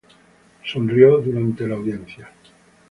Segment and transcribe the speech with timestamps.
[0.63, 2.27] Él sonrió durante la audiencia.